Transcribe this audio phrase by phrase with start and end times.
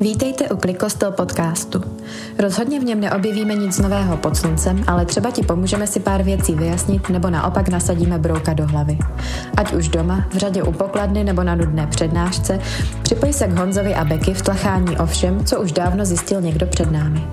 [0.00, 1.80] Vítejte u Klikostel podcastu.
[2.38, 6.54] Rozhodně v něm neobjevíme nic nového pod sluncem, ale třeba ti pomůžeme si pár věcí
[6.54, 8.98] vyjasnit nebo naopak nasadíme brouka do hlavy.
[9.56, 12.58] Ať už doma, v řadě u pokladny nebo na nudné přednášce,
[13.02, 16.66] připoj se k Honzovi a Beky v tlachání o všem, co už dávno zjistil někdo
[16.66, 17.26] před námi.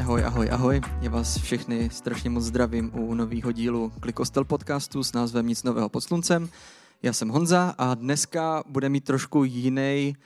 [0.00, 0.80] Ahoj, ahoj, ahoj.
[1.00, 5.88] Já vás všechny strašně moc zdravím u nového dílu Klikostel podcastu s názvem Nic nového
[5.88, 6.48] pod sluncem.
[7.02, 10.16] Já jsem Honza a dneska bude mít trošku jiný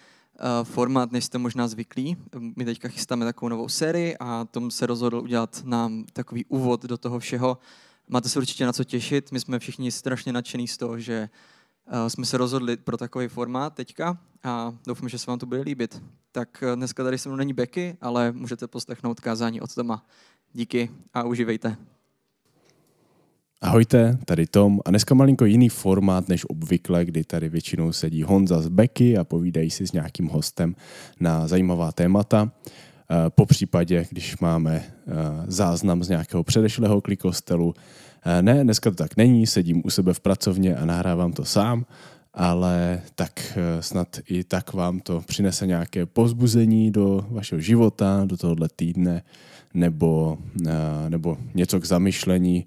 [0.63, 2.17] formát, než jste možná zvyklí.
[2.57, 6.99] My teďka chystáme takovou novou sérii a tom se rozhodl udělat nám takový úvod do
[6.99, 7.59] toho všeho.
[8.09, 9.33] Máte se určitě na co těšit.
[9.33, 11.29] My jsme všichni strašně nadšení z toho, že
[11.93, 15.61] uh, jsme se rozhodli pro takový formát teďka a doufám, že se vám to bude
[15.61, 16.03] líbit.
[16.33, 20.07] Tak uh, dneska tady se mnou není Beky, ale můžete poslechnout kázání od Toma.
[20.53, 21.77] Díky a užívejte.
[23.65, 28.61] Ahojte, tady Tom a dneska malinko jiný formát než obvykle, kdy tady většinou sedí Honza
[28.61, 30.77] z Beky a povídají si s nějakým hostem
[31.21, 32.53] na zajímavá témata.
[33.11, 35.13] Eh, po případě, když máme eh,
[35.47, 37.75] záznam z nějakého předešlého klikostelu.
[38.25, 41.87] Eh, ne, dneska to tak není, sedím u sebe v pracovně a nahrávám to sám,
[42.35, 48.69] ale tak snad i tak vám to přinese nějaké pozbuzení do vašeho života, do tohohle
[48.77, 49.23] týdne,
[49.75, 50.39] nebo,
[51.09, 52.67] nebo něco k zamyšlení,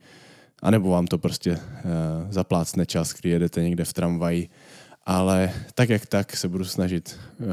[0.62, 1.60] a nebo vám to prostě uh,
[2.30, 4.50] zaplácne čas, kdy jedete někde v tramvaji.
[5.06, 7.48] Ale tak jak tak se budu snažit uh,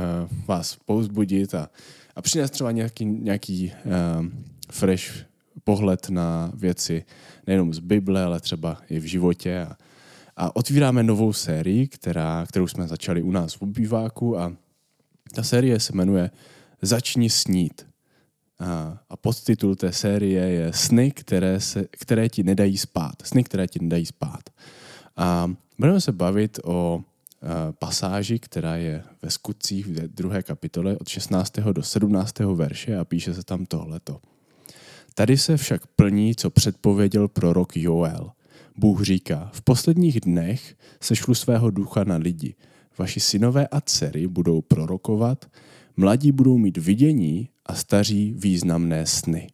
[0.46, 1.70] vás pouzbudit a,
[2.16, 4.26] a přinést třeba nějaký, nějaký uh,
[4.70, 5.24] fresh
[5.64, 7.04] pohled na věci
[7.46, 9.60] nejenom z Bible, ale třeba i v životě.
[9.60, 9.76] A,
[10.36, 14.52] a otvíráme novou sérii, která, kterou jsme začali u nás v obýváku a
[15.34, 16.30] ta série se jmenuje
[16.82, 17.86] Začni snít.
[18.60, 23.14] A, podtitul té série je Sny, které, se, které ti nedají spát.
[23.24, 24.42] Sny, které ti nedají spát.
[25.16, 27.02] A budeme se bavit o
[27.78, 31.52] pasáži, která je ve skutcích v druhé kapitole od 16.
[31.72, 32.38] do 17.
[32.38, 34.20] verše a píše se tam tohleto.
[35.14, 38.30] Tady se však plní, co předpověděl prorok Joel.
[38.76, 42.54] Bůh říká, v posledních dnech sešlu svého ducha na lidi.
[42.98, 45.50] Vaši synové a dcery budou prorokovat,
[45.96, 49.48] mladí budou mít vidění a staří významné sny.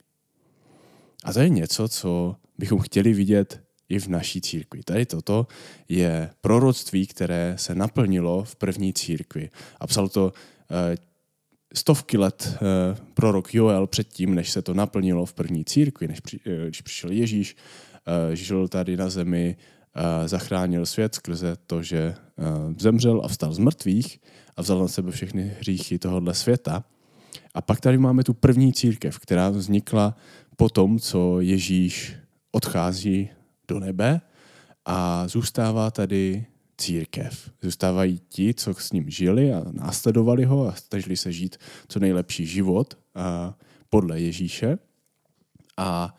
[1.25, 4.82] A to je něco, co bychom chtěli vidět i v naší církvi.
[4.82, 5.47] Tady toto
[5.88, 9.50] je proroctví, které se naplnilo v první církvi.
[9.81, 10.32] A psal to
[10.70, 10.97] eh,
[11.75, 12.59] stovky let eh,
[13.15, 17.10] prorok Joel předtím, než se to naplnilo v první církvi, než při, eh, když přišel
[17.10, 17.56] Ježíš,
[18.32, 19.56] žil tady na zemi,
[20.26, 22.15] zachránil svět skrze to, že
[22.78, 24.20] zemřel a vstal z mrtvých
[24.56, 26.84] a vzal na sebe všechny hříchy tohohle světa.
[27.54, 30.16] A pak tady máme tu první církev, která vznikla
[30.56, 32.16] po tom, co Ježíš
[32.52, 33.28] odchází
[33.68, 34.20] do nebe
[34.84, 36.46] a zůstává tady
[36.78, 37.50] církev.
[37.62, 41.56] Zůstávají ti, co s ním žili a následovali ho a snažili se žít
[41.88, 42.98] co nejlepší život
[43.90, 44.78] podle Ježíše.
[45.76, 46.14] A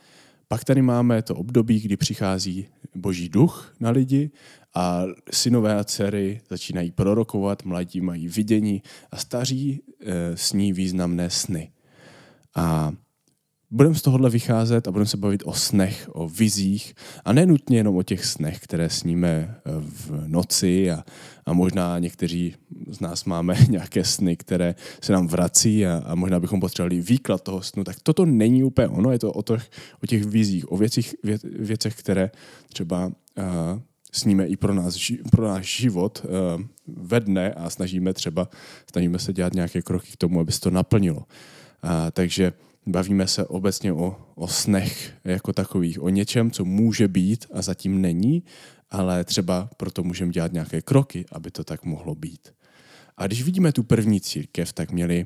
[0.48, 4.32] pak tady máme to období, kdy přichází boží duch na lidi
[4.76, 11.72] a synové a dcery začínají prorokovat, mladí mají vidění a staří e, sní významné sny.
[12.56, 12.92] A
[13.72, 16.94] budeme z tohohle vycházet a budeme se bavit o snech, o vizích
[17.26, 21.04] a nenutně jenom o těch snech, které sníme eh, v noci a,
[21.46, 22.56] a možná někteří
[22.88, 27.42] z nás máme nějaké sny, které se nám vrací a, a možná bychom potřebovali výklad
[27.42, 29.58] toho snu, tak toto není úplně ono, je to o, to,
[30.04, 32.32] o těch vizích, o věcích, vě, věcech, které
[32.70, 38.50] třeba uh, sníme i pro, nás, pro náš život uh, ve dne a snažíme třeba,
[38.92, 41.18] snažíme se dělat nějaké kroky k tomu, aby se to naplnilo.
[41.18, 41.26] Uh,
[42.12, 42.54] takže
[42.86, 48.02] bavíme se obecně o, o snech jako takových, o něčem, co může být a zatím
[48.02, 48.44] není,
[48.90, 52.54] ale třeba proto můžeme dělat nějaké kroky, aby to tak mohlo být.
[53.18, 55.26] A když vidíme tu první církev, tak měli,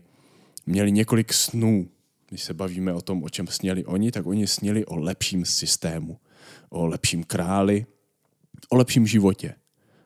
[0.66, 1.90] měli několik snů.
[2.30, 6.18] Když se bavíme o tom, o čem sněli oni, tak oni sněli o lepším systému,
[6.70, 7.86] o lepším králi,
[8.70, 9.54] o lepším životě.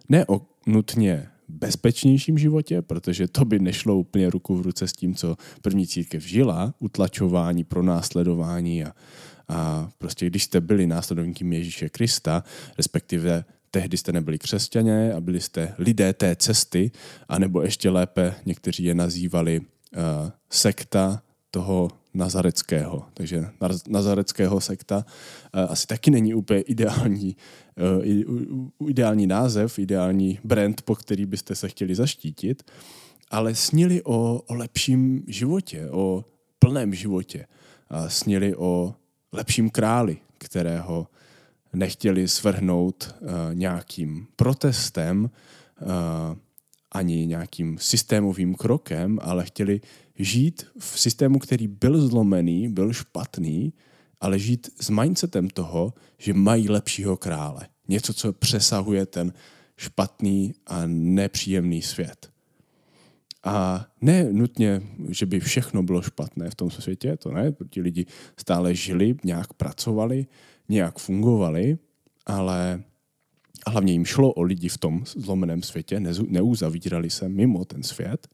[0.09, 5.15] Ne o nutně bezpečnějším životě, protože to by nešlo úplně ruku v ruce s tím,
[5.15, 8.93] co první církev žila, utlačování, pronásledování a,
[9.47, 12.43] a prostě když jste byli následovníky Ježíše Krista,
[12.77, 16.91] respektive tehdy jste nebyli křesťané a byli jste lidé té cesty,
[17.29, 19.65] anebo ještě lépe někteří je nazývali uh,
[20.49, 23.05] sekta toho nazareckého.
[23.13, 23.45] Takže
[23.87, 27.35] nazareckého sekta uh, asi taky není úplně ideální
[28.87, 32.63] ideální název, ideální brand, po který byste se chtěli zaštítit,
[33.31, 36.25] ale snili o, o lepším životě, o
[36.59, 37.45] plném životě.
[37.89, 38.95] A snili o
[39.31, 41.07] lepším králi, kterého
[41.73, 45.29] nechtěli svrhnout uh, nějakým protestem
[45.81, 45.89] uh,
[46.91, 49.81] ani nějakým systémovým krokem, ale chtěli
[50.15, 53.73] žít v systému, který byl zlomený, byl špatný,
[54.21, 57.67] ale žít s mindsetem toho, že mají lepšího krále.
[57.87, 59.33] Něco, co přesahuje ten
[59.77, 62.29] špatný a nepříjemný svět.
[63.43, 68.05] A ne nutně, že by všechno bylo špatné v tom světě, to ne, ti lidi
[68.37, 70.25] stále žili, nějak pracovali,
[70.69, 71.77] nějak fungovali,
[72.25, 72.83] ale
[73.67, 78.27] hlavně jim šlo o lidi v tom zlomeném světě, neuzavírali se mimo ten svět,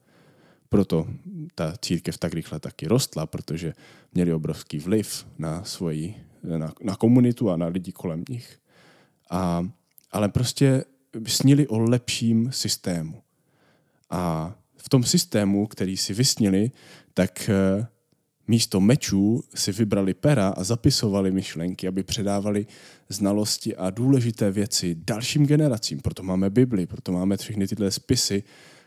[0.69, 1.07] proto
[1.55, 3.73] ta církev tak rychle taky rostla, protože
[4.13, 8.59] měli obrovský vliv na svoji, na, na komunitu a na lidi kolem nich.
[9.29, 9.67] A,
[10.11, 10.85] ale prostě
[11.27, 13.21] snili o lepším systému.
[14.09, 16.71] A v tom systému, který si vysnili,
[17.13, 17.87] tak eh,
[18.47, 22.65] místo mečů si vybrali pera a zapisovali myšlenky, aby předávali
[23.09, 25.99] znalosti a důležité věci dalším generacím.
[25.99, 28.43] Proto máme Bibli, proto máme všechny tyhle spisy,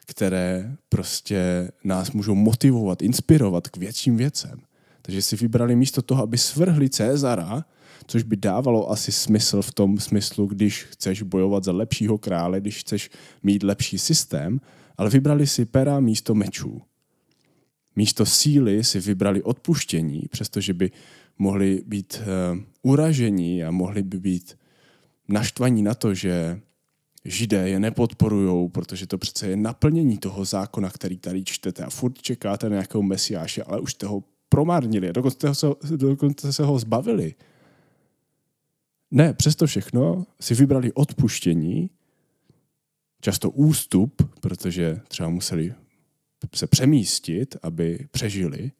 [0.09, 4.61] které prostě nás můžou motivovat, inspirovat k větším věcem.
[5.03, 7.65] Takže si vybrali místo toho, aby svrhli Cezara,
[8.07, 12.81] což by dávalo asi smysl v tom smyslu, když chceš bojovat za lepšího krále, když
[12.81, 13.11] chceš
[13.43, 14.61] mít lepší systém,
[14.97, 16.83] ale vybrali si pera místo mečů.
[17.97, 20.91] Místo síly si vybrali odpuštění, přestože by
[21.39, 24.59] mohli být uh, uražení a mohli by být
[25.29, 26.61] naštvaní na to, že
[27.31, 32.23] židé je nepodporují, protože to přece je naplnění toho zákona, který tady čtete a furt
[32.23, 35.67] čekáte na nějakého mesiáše, ale už jste ho promarnili, dokonce se,
[35.97, 37.35] dokonce se ho zbavili.
[39.11, 41.91] Ne, přesto všechno si vybrali odpuštění,
[43.21, 45.75] často ústup, protože třeba museli
[46.55, 48.73] se přemístit, aby přežili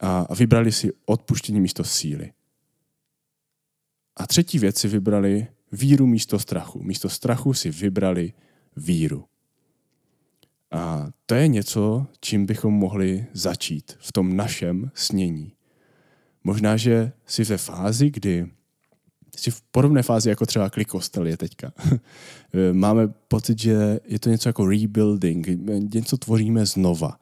[0.00, 2.32] a vybrali si odpuštění místo síly.
[4.16, 6.82] A třetí věc si vybrali víru místo strachu.
[6.82, 8.32] Místo strachu si vybrali
[8.76, 9.24] víru.
[10.70, 15.52] A to je něco, čím bychom mohli začít v tom našem snění.
[16.44, 18.46] Možná, že si ve fázi, kdy
[19.36, 21.72] jsi v podobné fázi, jako třeba klikostel je teďka.
[22.72, 25.48] Máme pocit, že je to něco jako rebuilding,
[25.94, 27.18] něco tvoříme znova.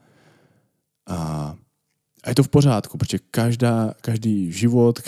[1.07, 1.57] A
[2.25, 5.01] a je to v pořádku, protože každá, každý život,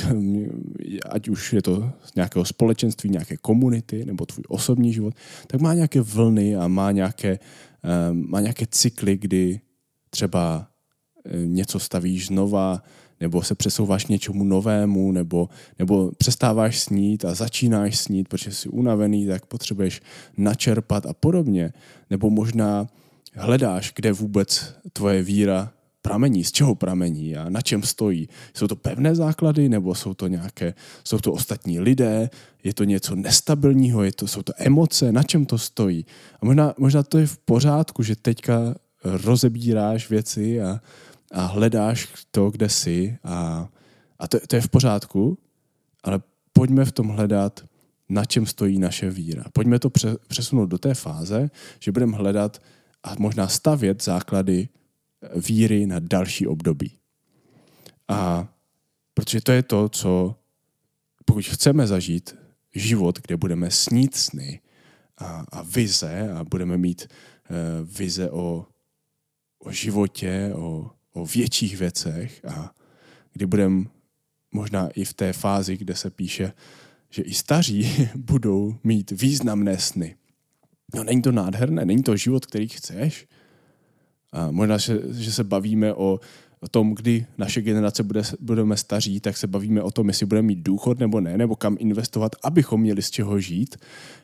[1.11, 5.14] ať už je to z nějakého společenství, nějaké komunity nebo tvůj osobní život,
[5.47, 7.38] tak má nějaké vlny a má nějaké,
[8.11, 9.61] um, má nějaké cykly, kdy
[10.11, 10.69] třeba
[11.26, 12.82] eh, něco stavíš znova,
[13.20, 15.49] nebo se přesouváš k něčemu novému, nebo,
[15.79, 20.00] nebo přestáváš snít a začínáš snít, protože jsi unavený, tak potřebuješ
[20.37, 21.73] načerpat a podobně.
[22.11, 22.87] Nebo možná
[23.35, 28.28] hledáš, kde vůbec tvoje víra pramení, z čeho pramení a na čem stojí.
[28.54, 32.31] Jsou to pevné základy nebo jsou to nějaké, jsou to ostatní lidé,
[32.64, 36.06] je to něco nestabilního, je to, jsou to emoce, na čem to stojí.
[36.40, 40.81] A možná, možná to je v pořádku, že teďka rozebíráš věci a,
[41.32, 43.69] a hledáš to, kde jsi a,
[44.19, 45.38] a to, to je v pořádku,
[46.04, 46.20] ale
[46.52, 47.64] pojďme v tom hledat,
[48.08, 49.44] na čem stojí naše víra.
[49.52, 49.90] Pojďme to
[50.28, 51.50] přesunout do té fáze,
[51.81, 52.62] že budeme hledat
[53.02, 54.69] a možná stavět základy
[55.37, 56.99] víry na další období.
[58.09, 58.49] A
[59.15, 60.37] protože to je to, co
[61.25, 62.37] pokud chceme zažít
[62.75, 64.61] život, kde budeme snít sny
[65.19, 67.09] a, a vize a budeme mít
[67.51, 68.67] uh, vize o,
[69.59, 72.75] o životě, o, o větších věcech a
[73.33, 73.85] kdy budeme
[74.52, 76.52] možná i v té fázi, kde se píše,
[77.11, 80.17] že i staří budou mít významné sny.
[80.95, 83.26] No není to nádherné, není to život, který chceš,
[84.51, 86.21] možná, že, se bavíme o,
[86.71, 90.59] tom, kdy naše generace bude, budeme staří, tak se bavíme o tom, jestli budeme mít
[90.59, 93.77] důchod nebo ne, nebo kam investovat, abychom měli z čeho žít,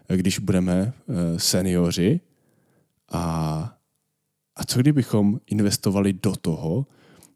[0.08, 2.20] když budeme uh, seniori.
[3.12, 3.74] A,
[4.56, 6.86] a co kdybychom investovali do toho,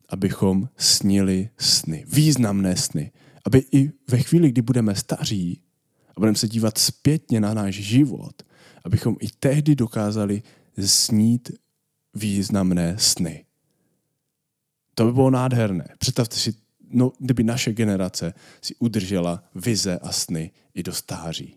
[0.09, 3.13] abychom snili sny, významné sny.
[3.47, 5.61] Aby i ve chvíli, kdy budeme staří
[6.17, 8.43] a budeme se dívat zpětně na náš život,
[8.85, 10.43] abychom i tehdy dokázali
[10.85, 11.51] snít
[12.15, 13.45] významné sny.
[14.95, 15.89] To by bylo nádherné.
[15.99, 16.55] Představte si,
[16.91, 21.57] no, kdyby naše generace si udržela vize a sny i do stáří.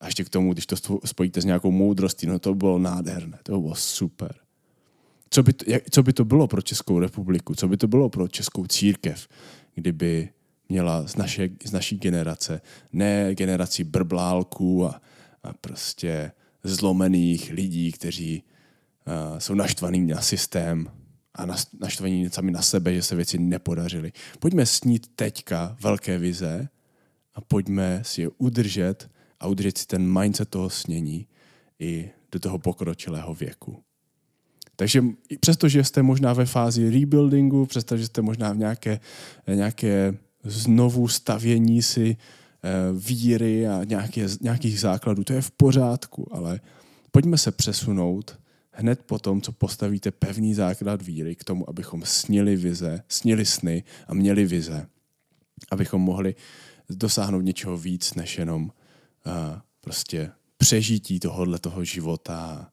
[0.00, 3.38] A ještě k tomu, když to spojíte s nějakou moudrostí, no to by bylo nádherné,
[3.42, 4.34] to by bylo super.
[5.30, 7.54] Co by, to, jak, co by to bylo pro Českou republiku?
[7.54, 9.28] Co by to bylo pro Českou církev,
[9.74, 10.28] kdyby
[10.68, 12.60] měla z, naše, z naší generace,
[12.92, 15.00] ne generací brblálků a,
[15.42, 16.32] a prostě
[16.64, 18.42] zlomených lidí, kteří
[19.06, 20.90] uh, jsou naštvaný na systém
[21.34, 21.46] a
[21.80, 24.12] naštvaní sami na sebe, že se věci nepodařily.
[24.38, 26.68] Pojďme snít teďka velké vize
[27.34, 31.26] a pojďme si je udržet a udržet si ten mindset toho snění
[31.78, 33.82] i do toho pokročilého věku.
[34.76, 35.04] Takže
[35.40, 39.00] přestože jste možná ve fázi rebuildingu, přestože jste možná v nějaké,
[39.54, 46.60] nějaké znovu stavění si eh, víry a nějaké, nějakých základů, to je v pořádku, ale
[47.10, 48.38] pojďme se přesunout
[48.72, 53.84] hned po tom, co postavíte pevný základ víry k tomu, abychom snili vize, snili sny
[54.08, 54.86] a měli vize,
[55.70, 56.34] abychom mohli
[56.90, 58.72] dosáhnout něčeho víc, než jenom uh,
[59.80, 62.72] prostě přežití tohohle toho života,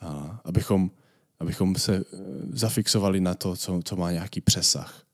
[0.00, 0.90] a abychom,
[1.38, 2.04] abychom se eh,
[2.52, 5.06] zafixovali na to, co, co má nějaký přesah.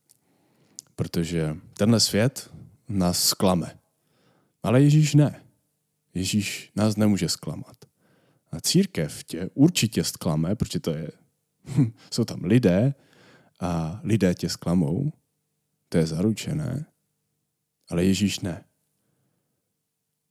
[0.96, 2.50] Protože tenhle svět
[2.88, 3.78] nás sklame.
[4.62, 5.42] Ale Ježíš ne.
[6.14, 7.76] Ježíš nás nemůže zklamat.
[8.62, 11.10] Církev tě určitě zklame, protože to je,
[12.12, 12.94] jsou tam lidé
[13.60, 15.12] a lidé tě zklamou,
[15.88, 16.86] to je zaručené,
[17.88, 18.64] ale Ježíš ne.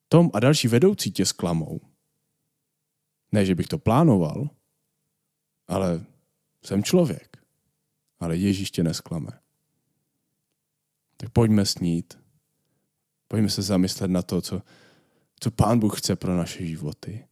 [0.08, 1.82] Tom a další vedoucí tě zklamou.
[3.32, 4.50] Ne, že bych to plánoval,
[5.68, 6.06] ale
[6.66, 7.38] jsem člověk.
[8.20, 9.40] Ale Ježíš tě nesklame.
[11.18, 12.20] Tak pojďme snít.
[13.28, 14.62] Pojďme se zamyslet na to, co,
[15.40, 17.28] co Pán Bůh chce pro naše životy.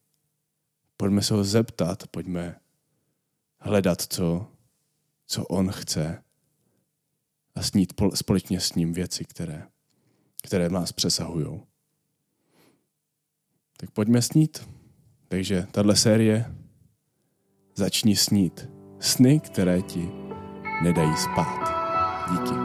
[1.04, 2.60] Pojďme se ho zeptat, pojďme
[3.60, 4.48] hledat, co,
[5.28, 6.24] co on chce
[7.56, 9.68] a snít společně s ním věci, které,
[10.44, 11.62] které nás přesahují.
[13.78, 14.70] Tak pojďme snít.
[15.28, 16.56] Takže tahle série
[17.76, 18.70] začni snít.
[19.00, 20.10] Sny, které ti
[20.84, 21.74] nedají spát.
[22.32, 22.63] Díky.